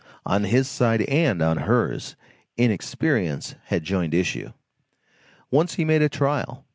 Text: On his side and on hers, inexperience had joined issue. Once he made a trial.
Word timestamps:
On 0.25 0.45
his 0.45 0.67
side 0.67 1.03
and 1.03 1.43
on 1.43 1.57
hers, 1.57 2.15
inexperience 2.57 3.53
had 3.65 3.83
joined 3.83 4.15
issue. 4.15 4.51
Once 5.51 5.75
he 5.75 5.85
made 5.85 6.01
a 6.01 6.09
trial. 6.09 6.65